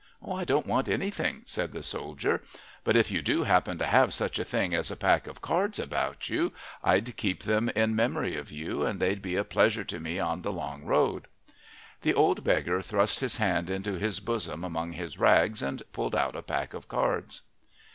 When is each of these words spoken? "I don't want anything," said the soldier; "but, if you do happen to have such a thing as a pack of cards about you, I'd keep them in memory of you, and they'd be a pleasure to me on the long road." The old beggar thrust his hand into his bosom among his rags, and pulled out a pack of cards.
"I 0.27 0.45
don't 0.45 0.65
want 0.65 0.89
anything," 0.89 1.43
said 1.45 1.73
the 1.73 1.83
soldier; 1.83 2.41
"but, 2.83 2.97
if 2.97 3.11
you 3.11 3.21
do 3.21 3.43
happen 3.43 3.77
to 3.77 3.85
have 3.85 4.15
such 4.15 4.39
a 4.39 4.43
thing 4.43 4.73
as 4.73 4.89
a 4.89 4.95
pack 4.95 5.27
of 5.27 5.41
cards 5.41 5.77
about 5.77 6.27
you, 6.27 6.53
I'd 6.83 7.15
keep 7.17 7.43
them 7.43 7.69
in 7.75 7.95
memory 7.95 8.35
of 8.35 8.51
you, 8.51 8.83
and 8.83 8.99
they'd 8.99 9.21
be 9.21 9.35
a 9.35 9.43
pleasure 9.43 9.83
to 9.83 9.99
me 9.99 10.17
on 10.17 10.41
the 10.41 10.51
long 10.51 10.85
road." 10.85 11.27
The 12.01 12.15
old 12.15 12.43
beggar 12.43 12.81
thrust 12.81 13.19
his 13.19 13.35
hand 13.37 13.69
into 13.69 13.99
his 13.99 14.19
bosom 14.19 14.63
among 14.63 14.93
his 14.93 15.19
rags, 15.19 15.61
and 15.61 15.83
pulled 15.93 16.15
out 16.15 16.35
a 16.35 16.41
pack 16.41 16.73
of 16.73 16.87
cards. 16.87 17.41